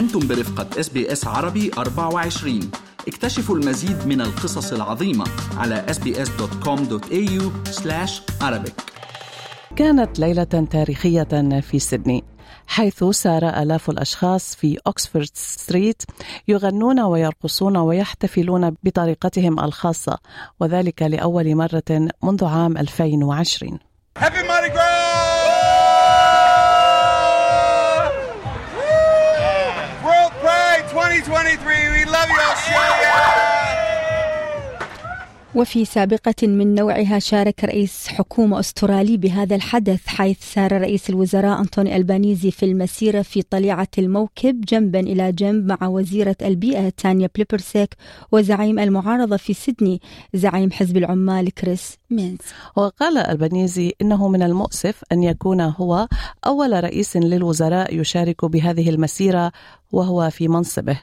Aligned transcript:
أنتم 0.00 0.28
برفقة 0.28 0.80
SBS 0.80 1.26
عربي 1.26 1.70
24 1.78 2.70
اكتشفوا 3.08 3.56
المزيد 3.56 4.06
من 4.06 4.20
القصص 4.20 4.72
العظيمة 4.72 5.24
على 5.56 5.86
sbs.com.au 5.88 7.42
arabic. 8.42 8.72
كانت 9.76 10.18
ليلة 10.18 10.44
تاريخية 10.44 11.60
في 11.60 11.78
سيدني 11.78 12.24
حيث 12.66 13.04
سار 13.04 13.48
آلاف 13.62 13.90
الأشخاص 13.90 14.54
في 14.54 14.78
أكسفورد 14.86 15.28
ستريت 15.34 16.02
يغنون 16.48 17.00
ويرقصون 17.00 17.76
ويحتفلون 17.76 18.76
بطريقتهم 18.82 19.60
الخاصة 19.60 20.18
وذلك 20.60 21.02
لأول 21.02 21.54
مرة 21.54 22.08
منذ 22.22 22.44
عام 22.44 22.76
2020 22.76 23.78
Happy 24.18 24.42
Mardi 24.48 24.70
Gras! 24.74 24.89
2023, 31.20 31.92
we 31.92 32.04
love 32.06 32.28
you 32.30 32.40
Australia! 32.52 33.14
وفي 35.54 35.84
سابقة 35.84 36.34
من 36.48 36.74
نوعها 36.74 37.18
شارك 37.18 37.64
رئيس 37.64 38.08
حكومة 38.08 38.60
أسترالي 38.60 39.16
بهذا 39.16 39.56
الحدث 39.56 40.06
حيث 40.06 40.38
سار 40.54 40.80
رئيس 40.80 41.10
الوزراء 41.10 41.60
أنطوني 41.60 41.96
ألبانيزي 41.96 42.50
في 42.50 42.62
المسيرة 42.66 43.22
في 43.22 43.42
طليعة 43.42 43.88
الموكب 43.98 44.60
جنبا 44.60 45.00
إلى 45.00 45.32
جنب 45.32 45.66
مع 45.66 45.88
وزيرة 45.88 46.36
البيئة 46.42 46.88
تانيا 46.88 47.28
بليبرسيك 47.34 47.94
وزعيم 48.32 48.78
المعارضة 48.78 49.36
في 49.36 49.54
سيدني 49.54 50.00
زعيم 50.34 50.70
حزب 50.70 50.96
العمال 50.96 51.54
كريس 51.54 51.99
وقال 52.76 53.18
ألبانيزي 53.18 53.94
إنه 54.02 54.28
من 54.28 54.42
المؤسف 54.42 55.02
أن 55.12 55.22
يكون 55.22 55.60
هو 55.60 56.08
أول 56.46 56.84
رئيس 56.84 57.16
للوزراء 57.16 57.94
يشارك 57.94 58.44
بهذه 58.44 58.90
المسيرة 58.90 59.52
وهو 59.92 60.30
في 60.30 60.48
منصبه. 60.48 61.00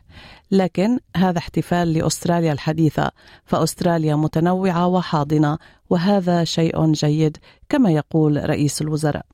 لكن 0.52 1.00
هذا 1.16 1.38
احتفال 1.38 1.94
لأستراليا 1.94 2.54
الحديثة 2.54 3.12
فأستراليا 3.46 4.16
متنوعة 4.16 4.88
وحاضنة 4.88 5.58
وهذا 5.90 6.44
شيء 6.44 6.92
جيد 6.92 7.38
كما 7.70 7.92
يقول 7.92 8.50
رئيس 8.50 8.82
الوزراء. 8.82 9.26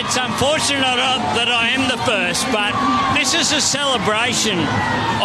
It's 0.00 0.16
unfortunate 0.16 0.98
that 1.38 1.50
I 1.62 1.68
am 1.76 1.82
the 1.88 2.00
first, 2.10 2.42
but 2.50 2.74
this 3.18 3.34
is 3.34 3.52
a 3.52 3.60
celebration 3.60 4.58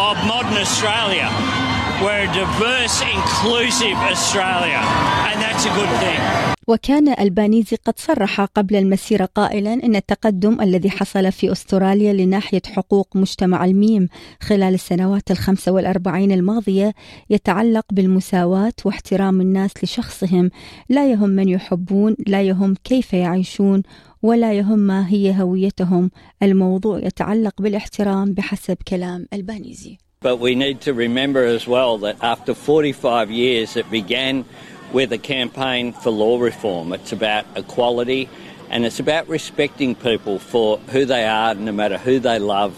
of 0.07 0.13
modern 0.27 0.57
Australia. 0.65 1.64
We're 2.03 2.27
a 2.29 2.33
diverse, 2.33 2.97
inclusive 3.17 3.97
Australia, 4.13 4.81
and 5.29 5.37
that's 5.41 5.65
a 5.65 5.71
good 5.77 5.93
thing. 6.03 6.55
وكان 6.67 7.15
البانيزي 7.19 7.77
قد 7.85 7.99
صرح 7.99 8.41
قبل 8.41 8.75
المسيرة 8.75 9.25
قائلا 9.25 9.73
أن 9.73 9.95
التقدم 9.95 10.61
الذي 10.61 10.89
حصل 10.89 11.31
في 11.31 11.51
أستراليا 11.51 12.13
لناحية 12.13 12.61
حقوق 12.75 13.07
مجتمع 13.15 13.65
الميم 13.65 14.07
خلال 14.41 14.73
السنوات 14.73 15.31
الخمسة 15.31 15.71
والأربعين 15.71 16.31
الماضية 16.31 16.93
يتعلق 17.29 17.85
بالمساواة 17.91 18.73
واحترام 18.85 19.41
الناس 19.41 19.71
لشخصهم. 19.83 20.49
لا 20.89 21.11
يهم 21.11 21.29
من 21.29 21.49
يحبون 21.49 22.15
لا 22.27 22.41
يهم 22.41 22.75
كيف 22.83 23.13
يعيشون 23.13 23.83
ولا 24.23 24.53
يهم 24.53 24.79
ما 24.79 25.09
هي 25.09 25.41
هويتهم. 25.41 26.11
الموضوع 26.43 26.99
يتعلق 26.99 27.61
بالاحترام 27.61 28.33
بحسب 28.33 28.77
كلام 28.87 29.25
البانيزي. 29.33 30.04
But 30.25 30.37
we 30.39 30.55
need 30.55 30.81
to 30.87 30.91
remember 31.05 31.43
as 31.57 31.67
well 31.67 31.99
that 31.99 32.15
after 32.23 32.55
45 32.55 33.29
years, 33.29 33.77
it 33.77 33.87
began 33.91 34.43
with 34.91 35.13
a 35.13 35.19
campaign 35.19 35.93
for 35.93 36.09
law 36.09 36.39
reform. 36.39 36.93
It's 36.93 37.11
about 37.11 37.45
equality 37.55 38.27
and 38.71 38.85
it's 38.87 38.99
about 38.99 39.29
respecting 39.29 39.93
people 39.93 40.39
for 40.39 40.79
who 40.93 41.05
they 41.05 41.25
are, 41.27 41.53
no 41.53 41.71
matter 41.71 41.99
who 41.99 42.17
they 42.19 42.39
love, 42.39 42.73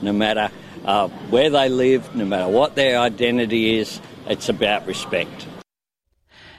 no 0.00 0.12
matter 0.12 0.48
uh, 0.84 1.08
where 1.34 1.50
they 1.50 1.68
live, 1.68 2.02
no 2.14 2.24
matter 2.24 2.48
what 2.58 2.76
their 2.76 3.00
identity 3.00 3.80
is. 3.80 4.00
It's 4.28 4.48
about 4.48 4.86
respect. 4.86 5.46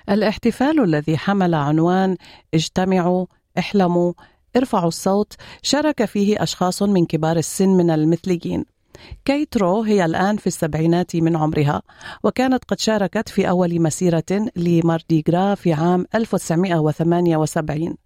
الاحتفال 0.10 0.84
الذي 0.84 1.18
حمل 1.18 1.56
عنوان 1.56 2.18
اجتمعوا 2.54 3.26
احلموا 3.58 4.14
ارفعوا 4.56 4.88
الصوت 4.88 5.34
شارك 5.62 6.06
فيه 6.06 6.44
اشخاص 6.44 6.84
من 6.84 7.06
كبار 7.06 7.38
السن 7.38 7.70
من 7.70 7.90
المثليين 7.90 8.73
كيترو 9.26 9.82
هي 9.82 10.06
الآن 10.06 10.38
في 10.38 10.48
السبعينات 10.48 11.16
من 11.16 11.38
عمرها 11.38 11.82
وكانت 12.24 12.64
قد 12.64 12.80
شاركت 12.80 13.30
في 13.30 13.50
أول 13.50 13.82
مسيرة 13.82 14.48
لمارديغرا 14.56 15.56
في 15.56 15.74
عام 15.74 16.06
1978 16.16 17.98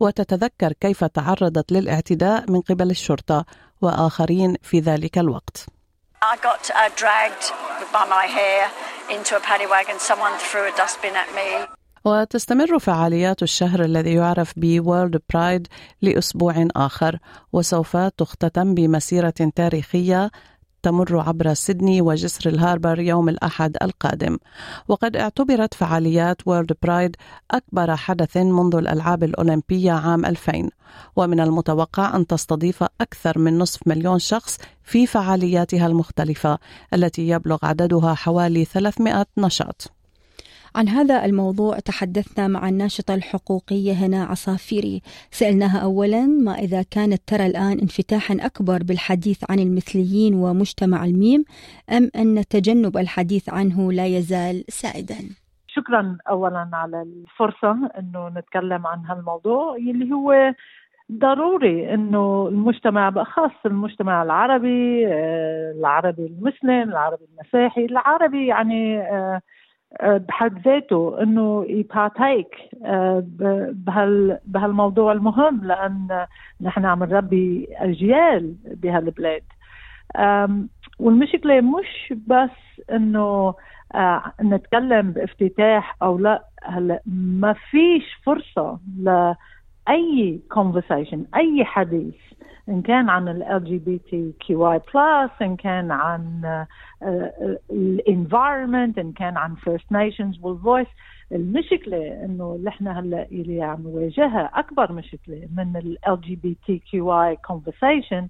وتتذكر 0.00 0.72
كيف 0.72 1.04
تعرضت 1.04 1.72
للاعتداء 1.72 2.50
من 2.50 2.60
قبل 2.60 2.90
الشرطة 2.90 3.44
وآخرين 3.82 4.56
في 4.62 4.80
ذلك 4.80 5.18
الوقت. 5.18 5.66
I 6.22 6.36
got 6.36 6.70
uh, 6.70 6.88
dragged 6.96 7.52
by 7.92 8.04
my 8.06 8.26
hair 8.26 8.70
into 9.14 9.36
a 9.36 9.40
paddy 9.40 9.66
wagon. 9.66 9.98
Someone 9.98 10.32
threw 10.38 10.64
a 10.66 10.72
dustbin 10.76 11.14
at 11.14 11.28
me. 11.34 11.75
وتستمر 12.06 12.78
فعاليات 12.78 13.42
الشهر 13.42 13.84
الذي 13.84 14.14
يعرف 14.14 14.52
ب 14.56 14.82
World 14.82 15.18
Pride 15.18 15.66
لأسبوع 16.02 16.68
آخر 16.76 17.18
وسوف 17.52 17.96
تختتم 17.96 18.74
بمسيرة 18.74 19.34
تاريخية 19.54 20.30
تمر 20.82 21.18
عبر 21.20 21.54
سيدني 21.54 22.00
وجسر 22.00 22.50
الهاربر 22.50 23.00
يوم 23.00 23.28
الأحد 23.28 23.76
القادم. 23.82 24.38
وقد 24.88 25.16
اعتبرت 25.16 25.74
فعاليات 25.74 26.36
وورلد 26.46 26.72
برايد 26.82 27.16
أكبر 27.50 27.96
حدث 27.96 28.36
منذ 28.36 28.76
الألعاب 28.76 29.24
الأولمبية 29.24 29.92
عام 29.92 30.26
2000 30.26 30.70
ومن 31.16 31.40
المتوقع 31.40 32.16
أن 32.16 32.26
تستضيف 32.26 32.84
أكثر 33.00 33.38
من 33.38 33.58
نصف 33.58 33.80
مليون 33.86 34.18
شخص 34.18 34.58
في 34.82 35.06
فعالياتها 35.06 35.86
المختلفة 35.86 36.58
التي 36.94 37.28
يبلغ 37.28 37.58
عددها 37.62 38.14
حوالي 38.14 38.64
300 38.64 39.26
نشاط. 39.38 39.95
عن 40.76 40.88
هذا 40.88 41.24
الموضوع 41.24 41.78
تحدثنا 41.78 42.48
مع 42.48 42.68
الناشطة 42.68 43.14
الحقوقية 43.14 43.92
هنا 43.92 44.24
عصافيري. 44.24 45.00
سألناها 45.30 45.78
أولا 45.78 46.26
ما 46.26 46.52
إذا 46.52 46.82
كانت 46.82 47.20
ترى 47.26 47.46
الآن 47.46 47.78
انفتاحا 47.78 48.34
أكبر 48.40 48.78
بالحديث 48.88 49.50
عن 49.50 49.58
المثليين 49.58 50.34
ومجتمع 50.34 51.04
الميم 51.04 51.44
أم 51.92 52.10
أن 52.16 52.44
تجنب 52.50 52.96
الحديث 52.96 53.48
عنه 53.48 53.92
لا 53.92 54.06
يزال 54.06 54.64
سائدا؟ 54.68 55.20
شكرا 55.68 56.18
أولا 56.28 56.70
على 56.72 57.02
الفرصة 57.02 57.90
أنه 57.98 58.28
نتكلم 58.28 58.86
عن 58.86 59.04
هالموضوع 59.04 59.76
اللي 59.76 60.14
هو 60.14 60.54
ضروري 61.12 61.94
إنه 61.94 62.48
المجتمع 62.48 63.08
باخص 63.08 63.66
المجتمع 63.66 64.22
العربي 64.22 65.06
آه، 65.06 65.72
العربي 65.78 66.26
المسلم 66.26 66.90
العربي 66.90 67.24
المسيحي 67.32 67.84
العربي 67.84 68.46
يعني 68.46 68.98
آه، 68.98 69.40
بحد 70.02 70.58
ذاته 70.68 71.22
إنه 71.22 71.64
يبارتيك 71.68 72.56
آه، 72.84 73.24
بهالموضوع 74.44 75.12
المهم 75.12 75.64
لأن 75.64 76.26
نحن 76.60 76.84
عم 76.84 77.04
نربي 77.04 77.68
أجيال 77.76 78.54
بهالبلاد. 78.64 79.42
والمشكلة 80.98 81.60
مش 81.60 82.14
بس 82.26 82.82
إنه 82.92 83.54
آه، 83.94 84.32
نتكلم 84.42 85.12
بافتتاح 85.12 85.96
أو 86.02 86.18
لا 86.18 86.44
هلا 86.64 87.00
ما 87.06 87.52
فيش 87.70 88.14
فرصة 88.24 88.78
لاي 89.88 90.40
conversation 90.54 91.18
أي 91.36 91.64
حديث 91.64 92.14
إن 92.68 92.82
كان 92.82 93.08
عن 93.08 93.28
ال 93.28 93.64
جي 93.64 93.78
بي 93.78 93.98
تي 94.10 94.32
كيو 94.46 94.72
اي 94.72 94.78
بلس 94.94 95.30
إن 95.42 95.56
كان 95.56 95.90
عن 95.90 96.42
ال 97.70 97.81
environment 97.81 98.98
إن 98.98 99.12
كان 99.12 99.36
عن 99.36 99.54
First 99.54 99.92
Nations 99.92 100.38
وال 100.42 100.55
Voice 100.55 100.86
المشكلة 101.32 102.24
إنه 102.24 102.54
اللي 102.54 102.68
إحنا 102.68 103.00
هلأ 103.00 103.26
اللي 103.32 103.62
عم 103.62 103.82
نواجهها 103.82 104.50
أكبر 104.54 104.92
مشكلة 104.92 105.48
من 105.56 105.76
ال 105.76 106.20
جي 106.20 106.36
بي 106.36 106.56
تي 106.66 106.78
كيو 106.78 107.22
اي 107.22 107.36
كونفرسيشن 107.36 108.28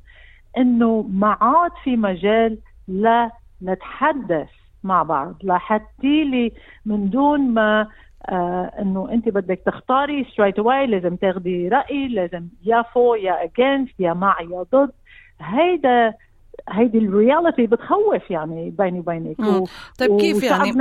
إنه 0.58 1.02
ما 1.10 1.36
عاد 1.40 1.70
في 1.84 1.96
مجال 1.96 2.58
لا 2.88 3.30
نتحدث 3.62 4.48
مع 4.84 5.02
بعض 5.02 5.34
لحتى 5.44 6.24
لي 6.24 6.52
من 6.86 7.10
دون 7.10 7.40
ما 7.40 7.88
آه 8.28 8.72
إنه 8.78 9.08
أنت 9.12 9.28
بدك 9.28 9.60
تختاري 9.66 10.26
straight 10.32 10.58
away 10.58 10.86
لازم 10.86 11.16
تاخدي 11.16 11.68
رأي 11.68 12.08
لازم 12.08 12.46
يا 12.64 12.82
for 12.94 13.14
يا 13.14 13.44
against 13.44 14.00
يا 14.00 14.12
مع 14.12 14.36
يا 14.40 14.64
ضد. 14.74 14.90
هيدا 15.40 16.14
هيدي 16.68 16.98
ال 16.98 17.07
reality 17.07 17.66
بتخوف 17.66 18.30
يعني 18.30 18.70
بيني 18.78 18.98
وبينك. 19.00 19.36
طيب 19.98 20.20
كيف 20.20 20.42
يعني؟ 20.42 20.72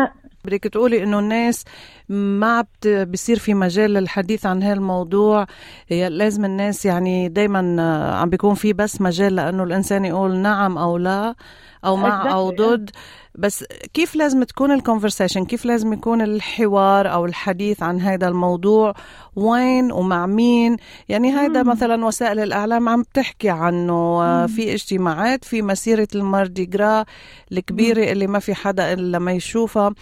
بدك 0.46 0.64
تقولي 0.64 1.04
إنه 1.04 1.20
الناس 1.20 1.66
ما 2.10 2.66
بصير 3.12 3.40
في 3.40 3.54
مجال 3.54 3.94
للحديث 3.94 4.46
عن 4.46 4.64
هالموضوع. 4.64 5.46
لازم 5.92 6.46
الناس 6.46 6.86
يعني 6.86 7.30
دايما 7.30 7.82
عم 8.22 8.30
بيكون 8.30 8.54
في 8.54 8.74
بس 8.74 9.02
مجال 9.02 9.36
لأنه 9.36 9.64
الإنسان 9.64 10.06
يقول 10.06 10.36
نعم 10.36 10.78
أو 10.78 10.98
لا. 10.98 11.36
أو 11.86 11.96
مع 11.96 12.32
أو 12.34 12.50
ضد. 12.50 12.90
بس 13.38 13.64
كيف 13.94 14.16
لازم 14.16 14.44
تكون 14.44 14.72
ال 14.72 14.77
conversation 14.77 15.46
كيف 15.46 15.66
لازم 15.66 15.94
يكون 15.94 16.22
الحوار 16.22 17.14
أو 17.14 17.26
الحديث 17.26 17.84
عن 17.84 18.02
هذا 18.02 18.28
الموضوع؟ 18.28 18.94
وين 19.36 19.92
ومع 19.92 20.26
مين؟ 20.26 20.78
يعني 21.10 21.32
هذا 21.32 21.64
مثلا 21.64 22.06
وسائل 22.06 22.40
الإعلام 22.40 22.90
عم 22.90 23.04
تحكي 23.14 23.50
عنه. 23.50 24.20
مم. 24.22 24.48
في 24.48 24.74
اجتماعات 24.74 25.46
في 25.46 25.62
مسيرة 25.62 26.08
ال 26.16 26.24
Mardi 26.24 26.66
Gras 26.66 27.06
الكبيرة 27.52 28.02
مم. 28.02 28.12
اللي 28.12 28.28
ما 28.28 28.40
في 28.40 28.56
حدا 28.56 28.94
إلا 28.94 29.20
ما 29.20 29.32
يشوفها. 29.32 29.94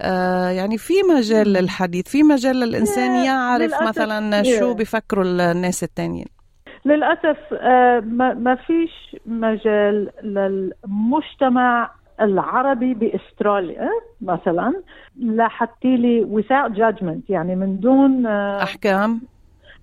آه 0.00 0.48
يعني 0.48 0.78
في 0.78 0.94
مجال. 1.02 1.52
للحديث 1.52 2.08
في 2.08 2.22
مجال 2.22 2.56
للإنسان 2.56 3.24
يعرف 3.24 3.72
مثلا 3.82 4.42
شو 4.58 4.74
بيفكروا 4.74 5.24
الناس 5.24 5.82
التانيين. 5.82 6.39
للأسف 6.84 7.38
آه 7.52 8.00
ما 8.34 8.54
فيش 8.54 9.16
مجال 9.26 10.10
للمجتمع 10.22 11.90
العربي 12.20 12.94
بأستراليا 12.94 13.88
مثلا. 14.22 14.82
لاحظتي 15.16 15.96
لي 15.96 16.26
without 16.42 16.70
judgment 16.76 17.20
يعني 17.28 17.56
من 17.56 17.80
دون 17.80 18.26
آه، 18.26 18.62
أحكام. 18.62 19.20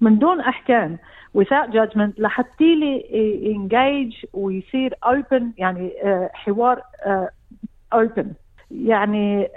من 0.01 0.19
دون 0.19 0.39
أحكام 0.39 0.97
without 1.37 1.69
judgment. 1.73 2.11
لاحظتي 2.17 2.75
لي 2.75 3.03
engage 3.55 4.25
ويصير 4.33 4.93
open 5.05 5.43
يعني 5.57 5.93
آه، 6.03 6.29
حوار 6.33 6.81
آه، 7.05 7.29
open. 7.95 8.25
يعني 8.71 9.47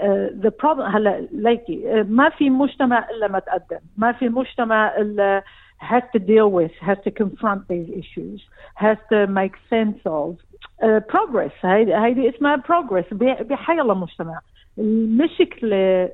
the 0.42 0.50
problem 0.64 0.94
هلا 0.94 1.26
ليكي 1.32 2.04
ما 2.08 2.28
في 2.28 2.50
مجتمع 2.50 3.10
إلا 3.10 3.28
ما 3.28 3.38
تقدم 3.38 3.78
ما 3.96 4.12
في 4.12 4.28
مجتمع 4.28 4.96
إلا 4.96 5.42
has 5.80 6.02
to 6.14 6.18
deal 6.18 6.48
with 6.50 6.72
has 6.80 6.98
to 7.06 7.10
confront 7.10 7.60
these 7.68 7.88
issues 8.02 8.40
has 8.74 8.98
to 9.12 9.26
make 9.26 9.54
sense 9.70 9.98
of 10.06 10.36
progress 10.82 11.52
هيدي 11.62 11.94
هيدي 11.94 12.28
اسمها 12.28 12.56
progress 12.56 13.04
بحي 13.14 13.80
الله 13.80 13.94
مجتمع 13.94 14.40
المشكلة 14.78 16.10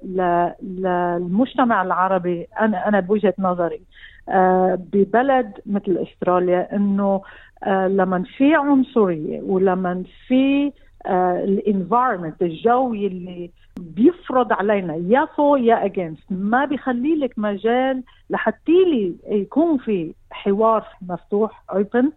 للمجتمع. 0.62 1.82
العربي 1.82 2.46
أنا 2.60 2.88
أنا 2.88 3.00
بوجهة 3.00 3.34
نظري 3.38 3.80
آه، 4.28 4.78
ببلد 4.92 5.52
مثل 5.66 6.06
أستراليا 6.08 6.76
إنه 6.76 7.22
آه، 7.64 7.88
لما 7.88 8.24
في 8.36 8.54
عنصرية 8.54 9.40
ولما 9.40 10.02
في 10.28 10.72
ال 11.08 11.19
environment 11.19 12.42
الجو 12.42 12.94
اللي 12.94 13.50
بيفرض 13.80 14.52
علينا 14.52 14.94
يا 14.94 15.24
for 15.36 15.56
يا 15.56 15.84
against 15.84 16.24
ما 16.30 16.64
بيخلي 16.64 17.14
لك 17.14 17.38
مجال 17.38 18.02
لحتى 18.30 18.72
لي 18.72 19.14
يكون 19.28 19.78
في 19.78 20.14
حوار 20.30 20.84
مفتوح 21.08 21.62
اوبن 21.72 22.10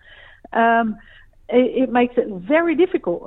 it 1.51 1.89
makes 1.89 2.15
it 2.17 2.29
very 2.47 2.75
difficult 2.75 3.21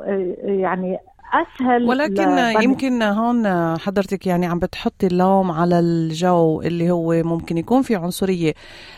يعني 0.45 0.99
أسهل 1.33 1.89
ولكن 1.89 2.39
يمكن 2.63 3.03
هون 3.03 3.47
حضرتك 3.79 4.27
يعني 4.27 4.47
عم 4.47 4.59
بتحطي 4.59 5.07
اللوم 5.07 5.51
على 5.51 5.79
الجو 5.79 6.63
اللي 6.63 6.91
هو 6.91 7.23
ممكن 7.23 7.59
يكون 7.59 7.83
في 7.83 7.97
عنصرية. 7.97 8.55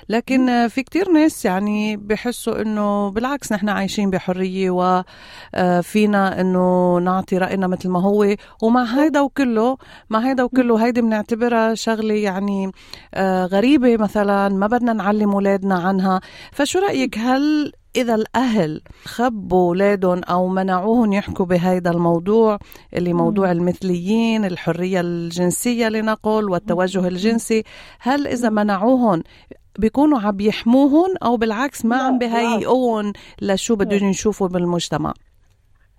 لكن 0.09 0.69
في 0.69 0.83
كتير 0.83 1.11
ناس 1.11 1.45
يعني 1.45 1.97
بحسوا 1.97 2.63
إنه 2.63 3.11
بالعكس 3.11 3.53
نحن 3.53 3.69
عايشين 3.69 4.11
بحرية 4.11 4.71
وفينا 4.71 6.41
إنه 6.41 6.99
نعطي 6.99 7.39
رأينا 7.39 7.67
مثل 7.67 7.89
ما 7.89 8.01
هو. 8.01 8.35
ومع 8.63 8.85
هيدا 8.85 9.21
وكله 9.21 9.77
مع 10.11 10.19
هيدا 10.19 10.43
وكله 10.43 10.87
هيدي 10.87 11.03
بنعتبرها 11.03 11.75
شغلة 11.75 12.15
يعني 12.15 12.71
غريبة 13.47 13.97
مثلا 13.97 14.49
ما 14.49 14.67
بدنا 14.67 14.93
نعلم 14.93 15.31
أولادنا 15.31 15.75
عنها. 15.75 16.21
فشو 16.53 16.79
رأيك؟ 16.79 17.19
هل 17.19 17.73
إذا 17.97 18.15
الأهل 18.15 18.81
خبوا 19.05 19.69
أولادهم 19.69 20.21
أو 20.31 20.49
منعوهم 20.49 21.13
يحكوا 21.13 21.47
بهذا 21.47 21.91
الموضوع 21.91 22.59
اللي 22.97 23.13
موضوع 23.13 23.53
المثليين 23.53 24.45
الحرية 24.45 25.01
الجنسية 25.01 25.89
لنقل 25.89 26.51
والتوجه 26.51 27.09
الجنسي 27.09 27.63
هل 28.01 28.27
إذا 28.27 28.51
منعوهم 28.51 29.23
بيكونوا 29.79 30.21
عم 30.21 30.41
يحموهم 30.41 31.15
أو 31.23 31.37
بالعكس 31.37 31.85
ما 31.85 31.97
عم 31.97 32.19
بهيئوهم 32.19 33.13
لشو 33.43 33.77
بدهم 33.77 34.09
يشوفوا 34.09 34.49
بالمجتمع؟ 34.49 35.15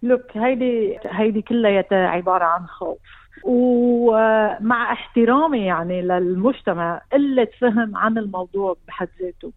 لوك 0.03 0.37
هيدي 0.37 0.97
هيدي 1.05 1.41
كلها 1.41 1.85
عبارة 1.91 2.43
عن 2.43 2.67
خوف. 2.67 2.97
ومع 3.43 4.93
احترامي 4.93 5.65
يعني 5.65 6.01
للمجتمع 6.01 7.01
قلة 7.13 7.47
فهم 7.61 7.97
عن 7.97 8.17
الموضوع 8.17 8.75
بحد 8.87 9.07
ذاته. 9.21 9.51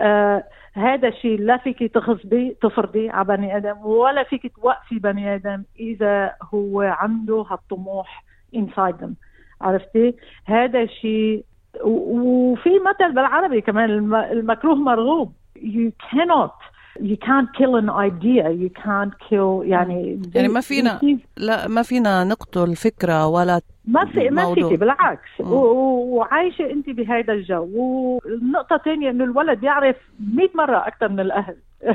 آه 0.00 0.44
هذا 0.74 1.08
الشيء 1.08 1.40
لا 1.40 1.56
فيك 1.56 1.94
تغصبي 1.94 2.56
تفرضي 2.62 3.10
على 3.10 3.24
بني 3.24 3.56
آدم 3.56 3.76
ولا 3.82 4.22
فيك 4.22 4.54
توقفي 4.56 4.98
بني 4.98 5.34
آدم 5.34 5.64
إذا 5.80 6.34
هو 6.54 6.80
عنده 6.80 7.46
هالطموح 7.50 8.24
inside 8.56 9.00
them. 9.02 9.12
عرفتي؟ 9.60 10.14
هذا 10.46 10.82
الشيء 10.82 11.44
وفي 11.84 12.70
مثل 12.70 13.14
بالعربي 13.14 13.60
كمان 13.60 14.14
المكروه 14.14 14.74
مرغوب. 14.74 15.32
You 15.58 15.90
cannot 16.10 16.56
you 16.98 17.16
can't 17.16 17.48
kill 17.58 17.76
an 17.76 17.90
idea. 17.90 18.50
You 18.50 18.70
can't 18.70 19.14
kill 19.28 19.62
يعني 19.64 20.22
يعني 20.34 20.48
ما 20.48 20.60
فينا 20.60 21.00
لا 21.36 21.68
ما 21.68 21.82
فينا 21.82 22.24
نقتل 22.24 22.76
فكرة 22.76 23.26
ولا 23.26 23.60
ما 23.84 24.04
في 24.04 24.30
ما 24.30 24.54
فيكي 24.54 24.76
بالعكس. 24.76 25.40
وعايشة 25.40 26.70
أنت 26.70 26.90
بهذا 26.90 27.32
الجو. 27.32 27.68
والنقطة 27.74 28.76
الثانية 28.76 29.10
إنه 29.10 29.24
الولد 29.24 29.62
يعرف 29.62 29.96
100 30.34 30.48
مرة 30.54 30.86
أكثر 30.86 31.08
من 31.08 31.20
الأهل. 31.20 31.56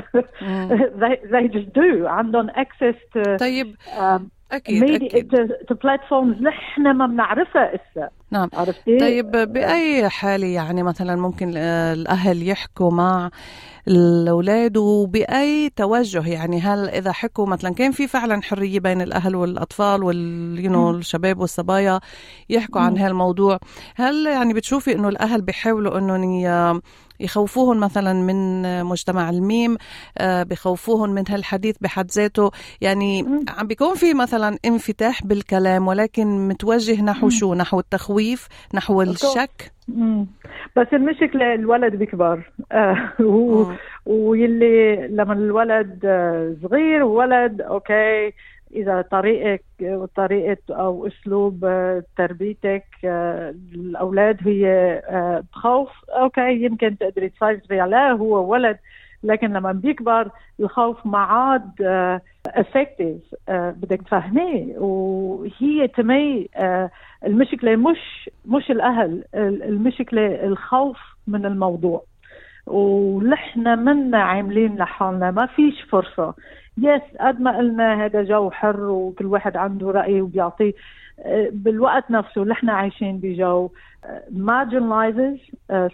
they, 1.00 1.16
they 1.32 1.48
just 1.48 1.72
do. 1.72 2.06
عندهم 2.06 2.50
access 2.50 2.96
to 3.14 3.36
طيب 3.38 3.76
um, 3.98 4.22
أكيد 4.52 5.02
أكيد. 5.02 5.52
بلاتفورمز 5.82 6.42
نحن 6.42 6.90
ما 6.90 7.06
بنعرفها 7.06 7.74
إسا. 7.74 8.08
نعم. 8.30 8.48
عرفتي؟ 8.54 8.98
طيب 8.98 9.30
بأي 9.30 10.08
حاله 10.08 10.46
يعني 10.46 10.82
مثلا 10.82 11.16
ممكن 11.16 11.56
الأهل 11.56 12.48
يحكوا 12.48 12.90
مع 12.90 13.30
الأولاد 13.88 14.76
وبأي 14.76 15.70
توجه؟ 15.76 16.28
يعني 16.28 16.60
هل 16.60 16.88
إذا 16.88 17.12
حكوا 17.12 17.46
مثلا 17.46 17.74
كان 17.74 17.92
في 17.92 18.06
فعلا 18.06 18.42
حرية 18.42 18.80
بين 18.80 19.00
الأهل 19.00 19.36
والأطفال 19.36 20.02
وال 20.02 20.96
الشباب 20.96 21.40
والصبايا 21.40 22.00
يحكوا 22.50 22.80
عن 22.80 22.98
هالموضوع 22.98 23.58
هل 23.96 24.26
يعني 24.26 24.54
بتشوفي 24.54 24.94
إنه 24.94 25.08
الأهل 25.08 25.42
بيحاولوا 25.42 25.98
إنه 25.98 26.16
يخوفوهم 27.20 27.80
مثلا 27.80 28.12
من 28.12 28.84
مجتمع 28.84 29.30
الميم؟ 29.30 29.76
آه، 30.18 30.42
بخوفوهم 30.42 31.10
من 31.10 31.24
هالحديث 31.28 31.76
بحد 31.80 32.10
ذاته؟ 32.10 32.50
يعني 32.80 33.24
عم 33.48 33.66
بيكون 33.66 33.94
في 33.94 34.14
مثلا 34.14 34.58
انفتاح 34.64 35.24
بالكلام 35.24 35.88
ولكن 35.88 36.48
متوجه 36.48 37.02
نحو 37.02 37.28
شو؟ 37.28 37.54
نحو 37.54 37.80
التخويف؟ 37.80 38.15
نحو 38.74 39.02
الشك. 39.02 39.72
بس 40.76 40.86
المشكلة 40.92 41.54
الولد 41.54 41.96
بيكبر 41.96 42.52
آه 42.72 43.12
ويلي 44.06 45.08
لما 45.08 45.32
الولد 45.32 46.00
آه، 46.04 46.56
صغير 46.62 47.04
ولد 47.04 47.60
okay 47.60 48.32
إذا 48.74 49.02
طريقك 49.02 49.64
وطريقه 49.80 50.56
أو 50.70 51.06
أسلوب 51.06 51.64
آه، 51.64 52.02
تربيتك 52.16 52.84
آه، 53.04 53.54
الأولاد 53.74 54.48
هي 54.48 55.42
بخوف 55.52 55.90
okay 56.08 56.64
يمكن 56.64 56.98
تقدري 56.98 57.28
تسيطري 57.28 57.80
عليه 57.80 58.12
هو 58.12 58.52
ولد. 58.52 58.78
لكن 59.22 59.52
لما 59.52 59.72
بيكبر 59.72 60.30
الخوف 60.60 61.06
ما 61.06 61.18
عاد 61.18 61.70
effective 62.46 63.34
بدك 63.48 64.02
تفهميه. 64.02 64.78
وهي 64.78 65.88
تمي 65.88 66.48
المشكلة 67.26 67.76
مش 67.76 68.30
مش 68.46 68.70
الأهل 68.70 69.24
المشكلة 69.34 70.44
الخوف 70.44 70.98
من 71.26 71.46
الموضوع. 71.46 72.04
ونحن 72.66 73.78
منا 73.78 74.18
عاملين 74.18 74.76
لحالنا 74.76 75.30
ما 75.30 75.46
فيش 75.46 75.82
فرصة. 75.82 76.34
يس 76.78 77.02
قد 77.20 77.40
ما 77.40 77.56
قلنا 77.56 78.04
هذا 78.04 78.22
جو 78.22 78.50
حر 78.50 78.80
وكل 78.80 79.26
واحد 79.26 79.56
عنده 79.56 79.90
رأي 79.90 80.20
وبيعطيه 80.20 80.72
بالوقت 81.50 82.10
نفسه 82.10 82.44
نحن 82.44 82.68
عايشين 82.68 83.18
بجو 83.18 83.70
marginalizes 84.36 85.40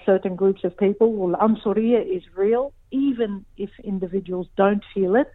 certain 0.06 0.36
groups 0.36 0.64
of 0.64 0.76
people. 0.84 1.02
والعنصرية 1.02 2.18
is 2.18 2.22
real 2.36 2.72
even 2.92 3.30
if 3.64 3.70
individuals 3.84 4.46
don't 4.60 4.84
feel 4.94 5.14
it. 5.14 5.34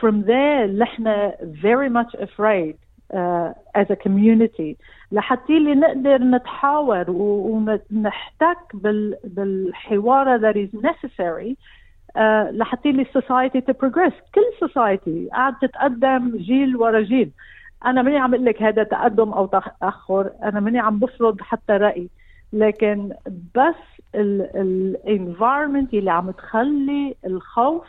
From 0.00 0.22
there 0.26 0.66
نحن 0.66 1.30
very 1.62 1.88
much 1.88 2.14
afraid 2.14 2.74
uh, 3.12 3.52
as 3.74 3.86
a 3.90 3.96
community. 3.96 4.76
لحتى 5.12 5.56
اللي 5.56 5.74
نقدر 5.74 6.18
نتحاور 6.22 7.04
ونحتك 7.10 8.76
بالحوار 9.24 10.38
that 10.38 10.56
is 10.56 10.80
necessary 10.80 11.56
uh, 12.16 12.50
لحتى 12.52 12.90
اللي 12.90 13.04
society 13.04 13.60
to 13.60 13.72
progress. 13.72 14.14
كل 14.34 14.68
society 14.68 15.32
قاعد 15.32 15.54
تتقدم 15.58 16.36
جيل 16.36 16.76
ورا 16.76 17.00
جيل. 17.00 17.30
أنا 17.86 18.02
ماني 18.02 18.18
عم 18.18 18.34
أقول 18.34 18.46
لك 18.46 18.62
هذا 18.62 18.82
تقدم 18.82 19.32
أو 19.32 19.46
تأخر. 19.46 20.30
أنا 20.42 20.60
ماني 20.60 20.78
عم 20.78 20.98
بفرض 20.98 21.40
حتى 21.40 21.72
رأي. 21.72 22.08
لكن 22.52 23.12
بس 23.54 24.00
الانفايرمنت 24.14 25.94
اللي 25.94 26.10
عم 26.10 26.30
تخلي 26.30 27.14
الخوف 27.26 27.86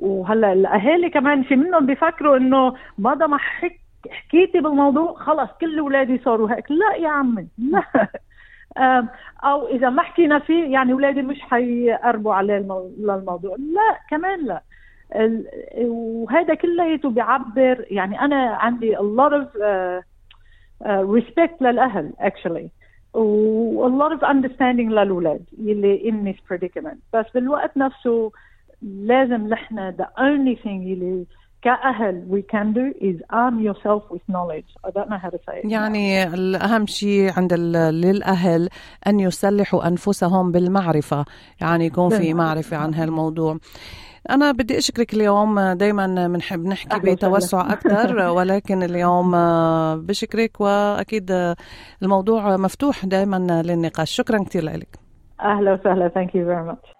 وهلا 0.00 0.52
الأهالي 0.52 1.10
كمان 1.10 1.42
في 1.42 1.56
منهم 1.56 1.86
بيفكروا 1.86 2.36
إنه 2.36 2.74
ما 2.98 3.38
حك 3.38 3.80
حكيتي 4.08 4.60
بالموضوع 4.60 5.14
خلص 5.14 5.50
كل 5.60 5.78
أولادي 5.78 6.18
صاروا 6.18 6.50
هيك. 6.50 6.70
لا 6.70 6.96
يا 6.96 7.08
عمي 7.08 7.48
لا. 7.58 8.08
أو 9.44 9.68
إذا 9.68 9.90
ما 9.90 10.02
حكينا 10.02 10.38
فيه 10.38 10.72
يعني 10.72 10.92
أولادي 10.92 11.22
مش 11.22 11.40
حيقربوا 11.40 12.34
عليه 12.34 12.58
للموضوع. 12.98 13.56
لا 13.58 13.98
كمان 14.10 14.46
لا. 14.46 14.62
وهذا 15.78 16.54
كلياته 16.54 17.10
بيعبر 17.10 17.84
يعني 17.90 18.20
أنا 18.20 18.54
عندي 18.54 18.96
a 18.96 19.00
lot 19.00 19.32
of 19.32 19.46
uh, 19.56 20.02
uh, 20.84 21.04
respect 21.18 21.62
للأهل 21.62 22.12
actually. 22.20 22.68
و 23.14 23.88
a 23.88 23.90
lot 23.90 24.16
of 24.16 24.22
understanding 24.22 24.90
للأولاد 24.90 25.44
يلي 25.58 26.10
in 26.10 26.28
this 26.28 26.40
predicament. 26.48 26.98
بس 27.14 27.26
بالوقت 27.34 27.76
نفسه 27.76 28.32
لازم 28.82 29.48
نحن 29.48 29.92
the 29.92 30.06
only 30.18 30.62
thing 30.62 30.86
يلي 30.86 31.26
كأهل 31.62 32.26
we 32.30 32.42
can 32.42 32.72
do 32.72 33.04
is 33.04 33.16
arm 33.30 33.60
yourself 33.60 34.02
with 34.10 34.22
knowledge. 34.28 34.70
I 34.84 34.90
don't 34.90 35.10
know 35.10 35.18
how 35.18 35.30
to 35.30 35.38
say 35.46 35.60
it. 35.62 35.70
يعني 35.72 36.24
الأهم 36.34 36.86
شيء 36.86 37.32
عند 37.36 37.54
للأهل 37.54 38.68
أن 39.06 39.20
يسلحوا 39.20 39.88
أنفسهم 39.88 40.52
بالمعرفة 40.52 41.24
يعني 41.60 41.86
يكون 41.86 42.10
في 42.10 42.34
معرفة 42.34 42.76
عن 42.76 42.94
هالموضوع. 42.94 43.58
أنا 44.30 44.52
بدي 44.52 44.78
أشكرك 44.78 45.14
اليوم 45.14 45.60
دايما 45.60 46.28
بنحب 46.28 46.64
نحكي 46.66 46.98
بتوسع 47.00 47.72
أكثر 47.72 48.16
ولكن 48.36 48.82
اليوم 48.82 49.30
بشكرك 49.96 50.60
وأكيد 50.60 51.54
الموضوع 52.02 52.56
مفتوح 52.56 53.06
دايما 53.06 53.62
للنقاش. 53.64 54.10
شكرا 54.10 54.44
كثير 54.44 54.64
لك. 54.64 54.98
أهلا 55.40 55.72
وسهلا. 55.72 56.08
Thank 56.08 56.30
you 56.34 56.44
very 56.44 56.72
much. 56.72 56.99